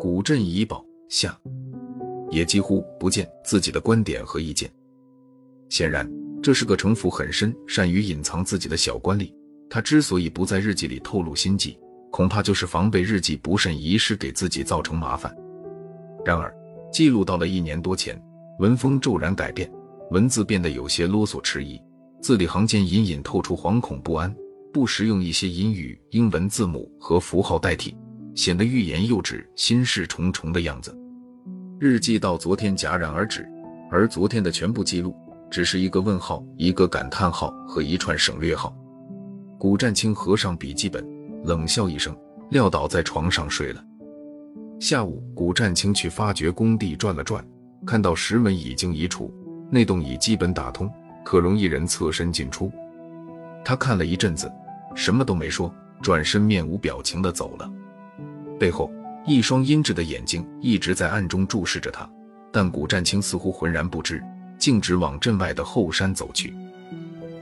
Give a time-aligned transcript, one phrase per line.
[0.00, 1.38] 古镇遗宝下，
[2.30, 4.70] 也几乎不见自己的观点和意见。
[5.68, 6.10] 显然，
[6.42, 9.30] 这是个城府很深、善于隐藏自己的小官吏。
[9.68, 11.78] 他之所以不在日记里透露心迹，
[12.10, 15.36] 恐怕就是防备日记不慎遗失，给自己造成麻烦。
[16.24, 16.54] 然而，
[16.90, 18.18] 记录到了一年多前，
[18.60, 19.70] 文风骤然改变，
[20.10, 21.78] 文字变得有些啰嗦迟疑，
[22.22, 24.34] 字里行间隐隐透出惶恐不安，
[24.74, 27.96] 不时用一些隐语、英文字母和符号代替，
[28.34, 30.92] 显得欲言又止、心事重重的样子。
[31.78, 33.48] 日记到昨天戛然而止，
[33.88, 35.14] 而昨天的全部记录
[35.48, 38.76] 只是一个问号、一个感叹号和一串省略号。
[39.60, 41.06] 古战清合上笔记本，
[41.44, 42.12] 冷笑一声，
[42.50, 43.80] 撂倒在床上睡了。
[44.80, 47.46] 下午，古战清去发掘工地转了转，
[47.86, 49.32] 看到石门已经移除，
[49.70, 50.90] 内洞已基本打通，
[51.24, 52.72] 可容一人侧身进出。
[53.64, 54.50] 他看了一阵子，
[54.94, 55.72] 什么都没说，
[56.02, 57.70] 转身面无表情的走了。
[58.58, 58.92] 背后
[59.26, 62.08] 一双阴鸷的眼睛一直在暗中注视着他，
[62.52, 64.22] 但古战青似乎浑然不知，
[64.58, 66.54] 径直往镇外的后山走去。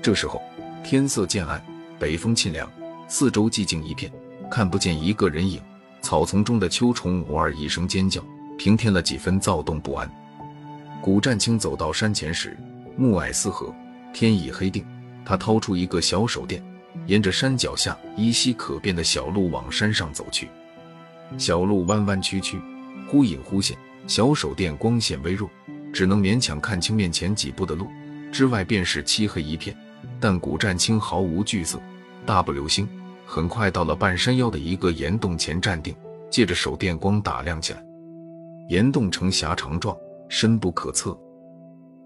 [0.00, 0.41] 这时候
[0.83, 1.62] 天色渐暗，
[1.98, 2.69] 北风沁凉，
[3.06, 4.11] 四周寂静一片，
[4.50, 5.61] 看不见一个人影。
[6.00, 8.20] 草丛中的秋虫偶尔一声尖叫，
[8.58, 10.11] 平添了几分躁动不安。
[11.00, 12.56] 古战青走到山前时，
[12.97, 13.73] 暮霭四合，
[14.12, 14.84] 天已黑定。
[15.25, 16.61] 他掏出一个小手电，
[17.06, 20.48] 沿着山脚下依稀可辨的小路往山上走去。
[21.39, 22.61] 小路弯弯曲曲，
[23.08, 25.48] 忽隐忽现，小手电光线微弱，
[25.92, 27.86] 只能勉强看清面前几步的路，
[28.30, 29.77] 之外便是漆黑一片。
[30.20, 31.80] 但古战清毫无惧色，
[32.25, 32.89] 大步流星。
[33.25, 35.95] 很快到了半山腰的一个岩洞前站定，
[36.28, 37.83] 借着手电光打量起来。
[38.69, 39.97] 岩洞呈狭长状，
[40.28, 41.19] 深不可测。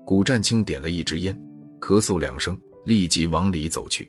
[0.04, 1.36] 古战清点了一支烟，
[1.80, 4.08] 咳嗽两声，立即往里走去。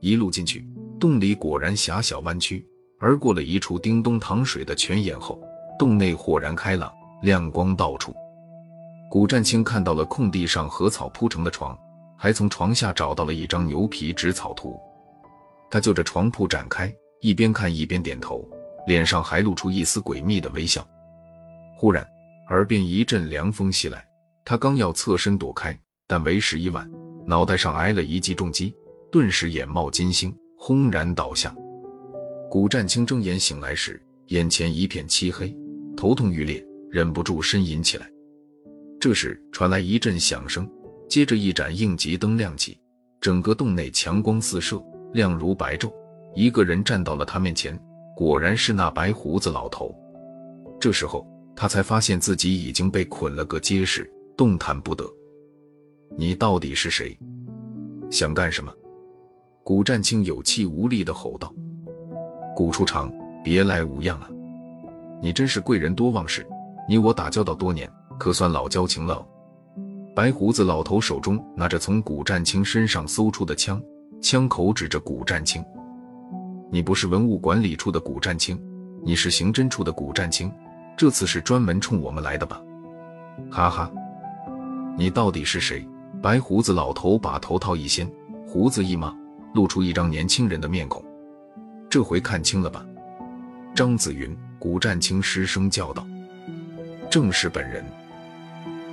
[0.00, 0.66] 一路进去，
[0.98, 2.66] 洞里果然狭小弯曲，
[2.98, 5.40] 而过了一处叮咚淌水的泉眼后，
[5.78, 8.14] 洞内豁然开朗，亮光到处。
[9.10, 11.76] 古战清看到了空地上禾草铺成的床，
[12.16, 14.78] 还从床下找到了一张牛皮纸草图。
[15.70, 18.48] 他就着床铺展开，一边看一边点头，
[18.86, 20.86] 脸上还露出一丝诡秘的微笑。
[21.76, 22.06] 忽然，
[22.48, 24.04] 耳边一阵凉风袭来，
[24.44, 26.90] 他刚要侧身躲开，但为时已晚，
[27.26, 28.74] 脑袋上挨了一记重击，
[29.10, 31.54] 顿时眼冒金星，轰然倒下。
[32.48, 35.56] 古战清睁眼醒来时，眼前一片漆黑，
[35.96, 38.08] 头痛欲裂，忍不住呻吟起来。
[39.00, 40.68] 这时传来一阵响声，
[41.08, 42.78] 接着一盏应急灯亮起，
[43.20, 44.80] 整个洞内强光四射。
[45.12, 45.92] 亮如白昼，
[46.36, 47.76] 一个人站到了他面前，
[48.14, 49.92] 果然是那白胡子老头。
[50.80, 51.26] 这时候
[51.56, 55.04] 他才发现自己已经被捆了个结实，动弹不得。
[56.16, 57.18] 你到底是谁？
[58.08, 58.72] 想干什么？
[59.70, 61.54] 古战清有气无力地吼道
[62.56, 63.08] ：“古处长，
[63.44, 64.28] 别来无恙啊！
[65.22, 66.44] 你真是贵人多忘事，
[66.88, 67.88] 你我打交道多年，
[68.18, 69.24] 可算老交情了。”
[70.12, 73.80] 白胡子老头手中拿着从古战清身上搜出的枪。
[74.20, 75.64] 枪口指着古战清，
[76.72, 78.60] 你不是文物管理处的古战清，
[79.04, 80.52] 你是刑侦处的古战清，
[80.96, 82.60] 这次是专门冲我们来的吧？
[83.52, 83.88] 哈哈，
[84.98, 85.86] 你到底是谁？
[86.20, 88.10] 白胡子老头把头套一掀，
[88.44, 89.16] 胡子一抹，
[89.54, 91.04] 露出一张年轻人的面孔。
[91.88, 92.84] 这回看清了吧？
[93.74, 96.06] 张子云，古战青失声叫道
[97.10, 97.84] ：“正是本人。”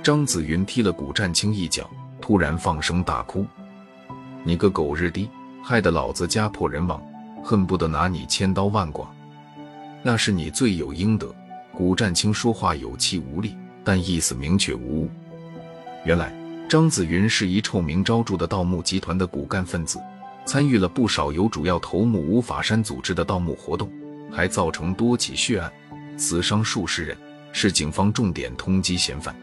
[0.02, 1.88] 张子云踢了古战青一脚，
[2.20, 3.44] 突然放声大哭。
[4.44, 5.28] 你个狗日的，
[5.62, 7.02] 害得老子家破人亡，
[7.44, 9.06] 恨不得拿你千刀万剐。
[10.02, 11.32] 那是你罪有应得。
[11.76, 15.10] 古战青说话有气无力，但意思明确无误。
[16.04, 16.32] 原来
[16.68, 20.00] 张子云是一臭名昭著的盗墓集团的骨干分子，
[20.48, 23.92] 参与了不少由主要头目吴法山组织的盗墓活动，
[24.32, 25.70] 还造成多起血案，
[26.16, 27.14] 死伤数十人，
[27.52, 29.36] 是警方重点通缉嫌犯。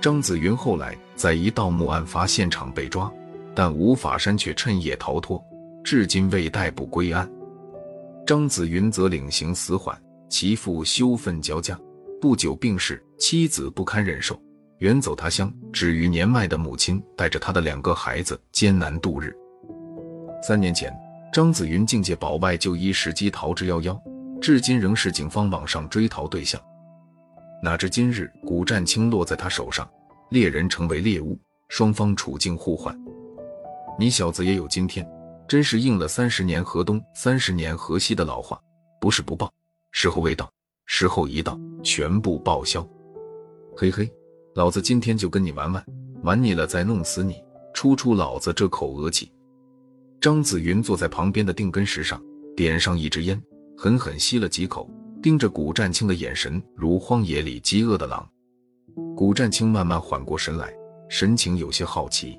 [0.00, 3.08] 张子云后来在一盗墓案发现场被抓。
[3.54, 5.40] 但吴法山却趁夜逃脱，
[5.84, 7.30] 至今未逮捕归案。
[8.26, 9.96] 张子云则领刑死缓，
[10.28, 11.78] 其父羞愤交加，
[12.20, 14.36] 不久病逝，妻子不堪忍受，
[14.80, 19.32] 远走他乡，只余年迈的母亲带着他的两个孩子艰难度日。
[20.42, 20.94] 三年前，
[21.32, 23.98] 张子云竟借保外就医时机逃之夭夭，
[24.40, 26.60] 至今仍是警方网上追逃对象。
[27.62, 29.88] 哪知今日古战清落在他手上，
[30.30, 31.38] 猎人成为猎物，
[31.68, 32.96] 双方处境互换。
[33.98, 35.08] 你小子也有今天，
[35.48, 38.60] 真是应了“三十年河东，三十年河西”的老话。
[39.00, 39.52] 不是不报，
[39.90, 40.50] 时候未到，
[40.84, 42.86] 时候一到，全部报销。
[43.76, 44.10] 嘿嘿，
[44.54, 45.84] 老子今天就跟你玩玩，
[46.22, 47.42] 玩腻了再弄死你，
[47.72, 49.32] 出出老子这口恶气。
[50.26, 52.20] 张子云坐在旁边的定根石上，
[52.56, 53.40] 点上一支烟，
[53.78, 54.90] 狠狠吸了几口，
[55.22, 58.28] 盯着古战青的眼神如荒野里饥饿的狼。
[59.16, 60.74] 古战青慢慢缓过神来，
[61.08, 62.36] 神情有些好奇：“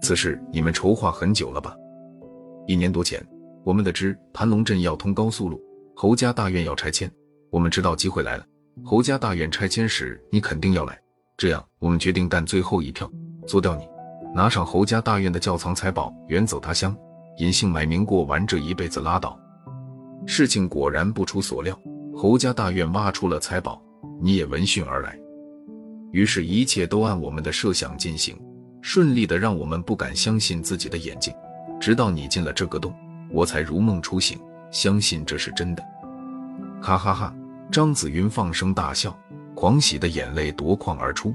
[0.00, 1.76] 此事你们筹划很久了吧？
[2.66, 3.22] 一年多前，
[3.62, 5.62] 我们得知盘龙镇要通高速路，
[5.94, 7.12] 侯家大院要拆迁，
[7.50, 8.46] 我们知道机会来了。
[8.82, 10.98] 侯家大院拆迁时，你肯定要来，
[11.36, 13.06] 这样我们决定干最后一票，
[13.46, 13.86] 做掉你，
[14.36, 16.94] 拿上侯家大院的窖藏财宝，远走他乡，
[17.38, 19.40] 隐姓埋名过完这一辈子，拉倒。
[20.26, 21.74] 事情果然不出所料，
[22.14, 23.82] 侯家大院挖出了财宝，
[24.20, 25.18] 你也闻讯而来。”
[26.12, 28.38] 于是，一切都按我们的设想进行，
[28.82, 31.32] 顺利的让我们不敢相信自己的眼睛。
[31.80, 32.94] 直到你进了这个洞，
[33.30, 34.38] 我才如梦初醒，
[34.70, 35.82] 相信这是真的。
[36.82, 37.34] 哈哈哈！
[37.72, 39.18] 张子云放声大笑，
[39.54, 41.34] 狂喜的眼泪夺眶而出。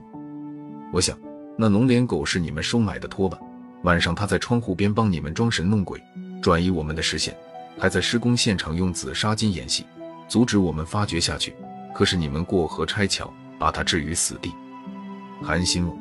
[0.93, 1.17] 我想，
[1.57, 3.37] 那龙脸狗是你们收买的托吧？
[3.83, 6.01] 晚上他在窗户边帮你们装神弄鬼，
[6.41, 7.35] 转移我们的视线，
[7.77, 9.85] 还在施工现场用紫砂金演戏，
[10.27, 11.53] 阻止我们发掘下去。
[11.93, 13.31] 可是你们过河拆桥。
[13.61, 14.51] 把他置于死地。
[15.39, 15.95] 韩心梦，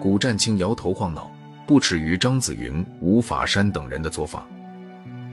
[0.00, 1.28] 古战清摇头晃脑，
[1.66, 4.46] 不耻于张子云、吴法山等人的做法。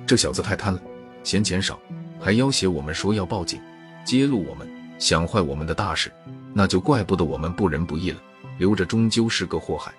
[0.03, 0.81] 这小子太贪了，
[1.23, 1.79] 嫌钱少，
[2.19, 3.61] 还要挟我们说要报警，
[4.03, 6.11] 揭露我们，想坏我们的大事，
[6.55, 8.17] 那就怪不得我们不仁不义了。
[8.57, 9.93] 留着终究是个祸害。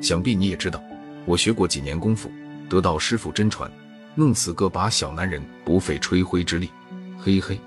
[0.00, 0.82] 想必你也知道，
[1.24, 2.30] 我学过几年功夫，
[2.68, 3.70] 得到师傅真传，
[4.14, 6.70] 弄死个把小男人不费吹灰之力。
[7.18, 7.58] 嘿嘿，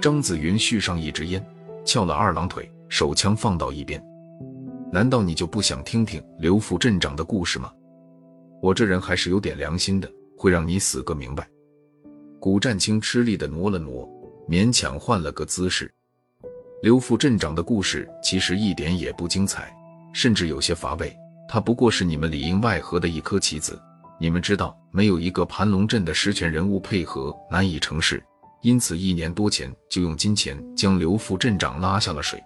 [0.00, 1.44] 张子云续上一支烟。
[1.84, 4.02] 翘了二郎腿，手枪放到一边。
[4.92, 7.72] 难道你就不想听听刘副镇长的故事吗？
[8.60, 11.46] 我这人还是有点良心的，会让你死个明白。
[12.40, 14.08] 古战清吃力的挪了挪，
[14.48, 15.92] 勉强换了个姿势。
[16.82, 19.74] 刘副镇长的故事其实一点也不精彩，
[20.12, 21.16] 甚至有些乏味。
[21.48, 23.80] 他不过是你们里应外合的一颗棋子。
[24.20, 28.22] 你们知道，没有一个盘龙镇的实权人物配合，难以成事。
[28.60, 32.42] 因此，一年多前就用金钱将刘副镇长拉下了水。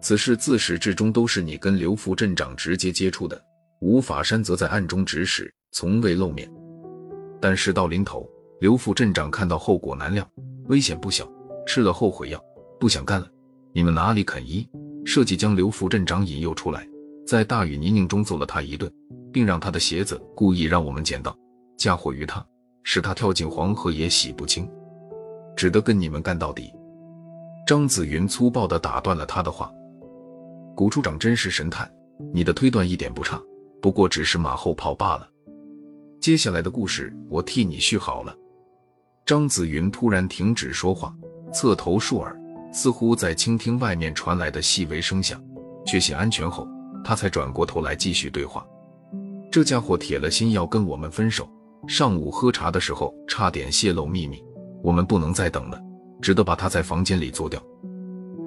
[0.00, 3.40] 此事自始至终都是你跟刘副镇长直接接触的，
[3.80, 6.50] 吴法山则在暗中指使，从未露面。
[7.40, 8.28] 但事到临头，
[8.60, 10.28] 刘副镇长看到后果难料，
[10.66, 11.28] 危险不小，
[11.66, 12.42] 吃了后悔药，
[12.80, 13.28] 不想干了。
[13.76, 14.66] 你们哪里肯依，
[15.04, 16.88] 设计将刘副镇长引诱出来，
[17.26, 18.90] 在大雨泥泞中揍了他一顿，
[19.30, 21.36] 并让他的鞋子故意让我们捡到，
[21.76, 22.42] 嫁祸于他，
[22.84, 24.66] 使他跳进黄河也洗不清。
[25.54, 26.72] 只得跟你们干到底。
[27.66, 29.70] 张子云粗暴地打断了他的话。
[30.74, 31.86] 谷处长真是神探，
[32.32, 33.38] 你的推断一点不差，
[33.82, 35.28] 不过只是马后炮罢了。
[36.18, 38.34] 接下来的故事我替你续好了。
[39.26, 41.14] 张子云突然停止说话，
[41.52, 42.34] 侧头竖耳，
[42.76, 45.42] 似乎在倾听外面传来的细微声响。
[45.86, 46.68] 确信安全后，
[47.02, 48.66] 他才转过头来继续对话。
[49.50, 51.48] 这家伙铁了心要跟我们分手，
[51.88, 54.44] 上午喝茶的时候差点泄露秘密。
[54.82, 55.80] 我们不能再等了，
[56.20, 57.58] 只得把他在房间里做掉，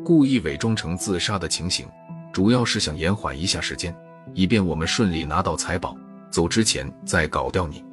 [0.05, 1.87] 故意伪装成自杀的情形，
[2.31, 3.95] 主要是想延缓一下时间，
[4.35, 5.97] 以便我们顺利拿到财宝，
[6.29, 7.83] 走之前再搞掉你。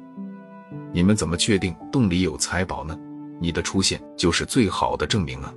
[0.93, 2.95] 你们怎么确定洞里有财宝呢？
[3.41, 5.51] 你的出现就是最好的证明啊！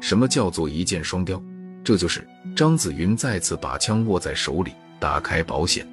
[0.00, 1.40] 什么叫做一箭双雕？
[1.84, 5.86] 这就是张子云再次把枪握在手里，打开保险。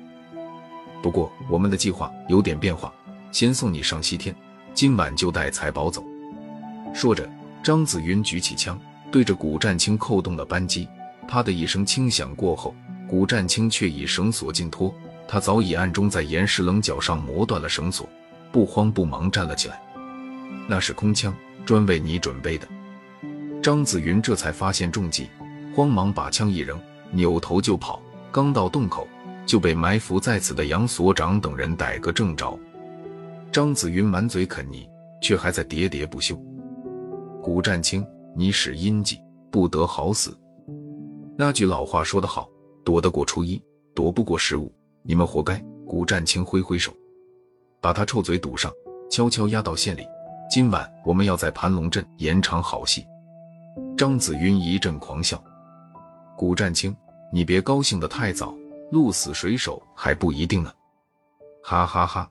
[1.02, 2.94] 不过我们的计划有点变化，
[3.32, 4.36] 先送你上西天。
[4.74, 6.04] 今晚就带财宝走。
[6.94, 7.30] 说着，
[7.64, 8.80] 张子云举起枪，
[9.12, 10.88] 对着古战青扣动了扳机。
[11.28, 12.76] 啪的一声轻响过后，
[13.08, 14.94] 古战青却以绳索尽脱，
[15.28, 18.08] 他早已暗中在岩石棱角上磨断了绳索，
[18.52, 19.82] 不慌不忙站了起来。
[20.68, 21.34] 那是空枪，
[21.66, 22.68] 专为你准备的。
[23.62, 25.28] 张子云这才发现中计，
[25.76, 26.80] 慌忙把枪一扔，
[27.12, 28.02] 扭头就跑。
[28.32, 29.08] 刚到洞口，
[29.46, 32.58] 就被埋伏在此的杨所长等人逮个正着。
[33.52, 34.88] 张子云满嘴啃泥，
[35.22, 36.40] 却还在喋喋不休。
[37.42, 39.20] 古战清，你使阴计，
[39.52, 40.38] 不得好死。
[41.38, 42.48] 那句老话说得好，
[42.86, 43.62] 躲得过初一，
[43.96, 44.72] 躲不过十五，
[45.04, 45.62] 你们活该。
[45.86, 46.92] 古战清挥挥手，
[47.80, 48.72] 把他臭嘴堵上，
[49.10, 50.04] 悄悄押到县里。
[50.50, 53.06] 今晚我们要在盘龙镇演场好戏。
[53.98, 55.44] 张子云一阵狂笑。
[56.38, 56.96] 古战青，
[57.34, 58.56] 你别高兴得太早，
[58.92, 60.72] 鹿死谁手还不一定呢。
[61.64, 62.30] 哈哈哈。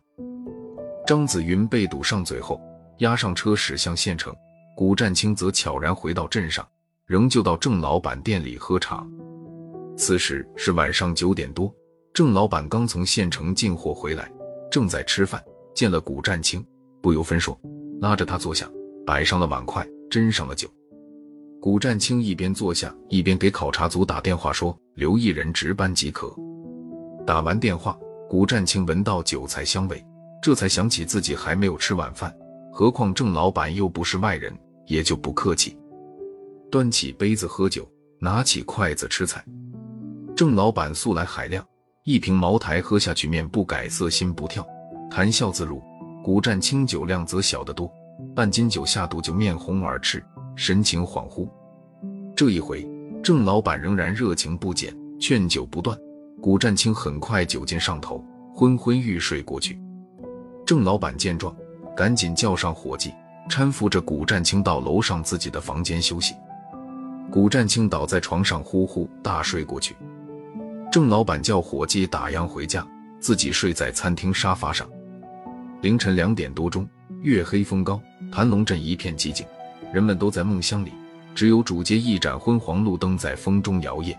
[1.04, 2.60] 张子云被堵上嘴后，
[2.98, 4.32] 押上车驶向县城。
[4.76, 6.64] 古战青则悄然回到镇上，
[7.04, 9.04] 仍旧到郑老板店里喝茶。
[9.96, 11.74] 此时是晚上九点多，
[12.14, 14.30] 郑老板刚从县城进货回来，
[14.70, 15.42] 正在吃饭，
[15.74, 16.64] 见了古战青，
[17.02, 17.58] 不由分说，
[18.00, 18.70] 拉着他坐下，
[19.04, 20.68] 摆上了碗筷，斟上了酒。
[21.60, 26.32] 古战清一边坐下，一边给考察组打电话说：“留一人值班即可。”
[27.26, 27.98] 打完电话，
[28.28, 30.04] 古战清闻到酒菜香味。
[30.42, 32.32] 这才想起自己还没有吃晚饭，
[32.72, 35.76] 何况郑老板又不是外人，也就不客气，
[36.70, 37.88] 端起杯子喝酒，
[38.20, 39.44] 拿起筷子吃菜。
[40.36, 41.66] 郑老板素来海量，
[42.04, 44.64] 一瓶茅台喝下去，面不改色心不跳，
[45.10, 45.82] 谈笑自如；
[46.22, 47.90] 古战清酒量则小得多，
[48.36, 50.22] 半斤酒下肚就面红耳赤，
[50.56, 51.46] 神情恍惚。
[52.34, 52.88] 这一回，
[53.22, 55.96] 郑老板仍然热情不减，劝酒不断。
[56.40, 59.78] 古占清很快酒劲上头，昏昏欲睡过去。
[60.64, 61.54] 郑老板见状，
[61.94, 63.12] 赶紧叫上伙计，
[63.50, 66.34] 搀扶着古占清到楼上自己的房间休息。
[67.30, 69.94] 古占清倒在床上呼呼大睡过去。
[70.90, 72.86] 郑老板叫伙计打烊回家，
[73.20, 74.88] 自己睡在餐厅沙发上。
[75.82, 76.88] 凌晨两点多钟，
[77.22, 79.44] 月黑风高，盘龙镇一片寂静，
[79.92, 80.92] 人们都在梦乡里，
[81.34, 84.14] 只有主街一盏昏黄路灯在风中摇曳。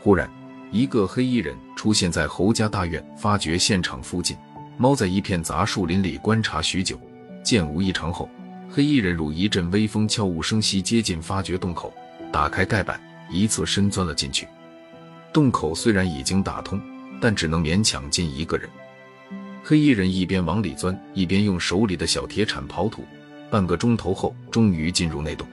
[0.00, 0.30] 忽然，
[0.70, 4.36] 一个黑衣人出现在侯家大院发掘现场附近，
[4.76, 6.98] 猫在一片杂树林里观察许久，
[7.42, 8.28] 见无异常后，
[8.70, 11.92] 黑衣人如一阵微风，悄无声息接近发掘洞口，
[12.32, 14.46] 打开盖板，一侧身钻了进去。
[15.32, 16.80] 洞口虽然已经打通，
[17.20, 18.68] 但只能勉强进一个人。
[19.64, 23.04] 黑衣人一边往里钻，一边用手里的小铁铲刨土。
[23.50, 25.46] 半个钟头后，终于进入内洞。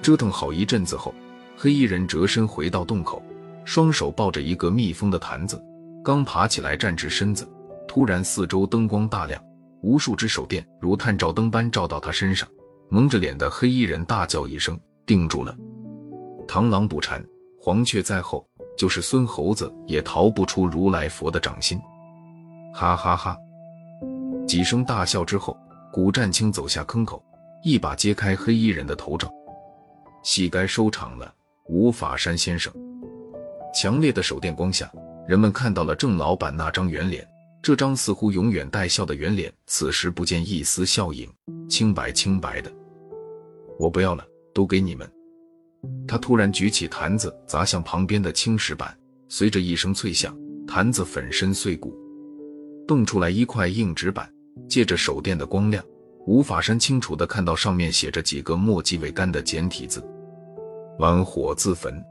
[0.00, 1.14] 折腾好一阵子后，
[1.56, 3.22] 黑衣人折身回到洞口。
[3.64, 5.62] 双手抱着一个密封的坛子，
[6.04, 7.48] 刚爬起来站直身子，
[7.86, 9.40] 突然四周灯光大亮，
[9.82, 12.48] 无数只手电如探照灯般照到他身上。
[12.88, 15.56] 蒙着脸的黑衣人大叫一声，定住了。
[16.48, 17.24] 螳螂捕蝉，
[17.60, 18.44] 黄雀在后，
[18.76, 21.80] 就是孙猴子也逃不出如来佛的掌心。
[22.74, 23.36] 哈哈哈！
[24.46, 25.56] 几声大笑之后，
[25.92, 27.22] 古战清走下坑口，
[27.62, 29.30] 一把揭开黑衣人的头罩。
[30.24, 31.34] 戏该收场了，
[31.68, 32.72] 吴法山先生。
[33.74, 34.90] 强烈的手电光下，
[35.28, 37.28] 人们看到了郑老板那张圆脸。
[37.62, 41.30] 这张似乎永远带笑的圆脸，此时不见一丝笑影，
[41.68, 42.72] 清白清白的。
[43.78, 45.06] 我不要了，都给你们！
[46.08, 48.96] 他突然举起坛子砸向旁边的青石板，
[49.28, 50.34] 随着一声脆响，
[50.66, 51.94] 坛子粉身碎骨，
[52.88, 54.26] 蹦出来一块硬纸板。
[54.68, 55.84] 借着手电的光亮，
[56.26, 60.02] 吴法山清楚地看到上面写着几个墨迹未干的简体字
[60.98, 62.02] ：“玩火自焚。”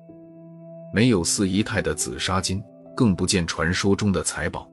[0.93, 2.63] 没有四姨太的紫砂金，
[2.96, 4.71] 更不见传说中的财宝。